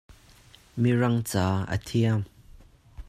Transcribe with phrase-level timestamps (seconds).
[0.81, 2.21] Mirangca a thiam.